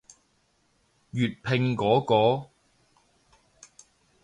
[1.11, 2.49] 粵拼嗰個？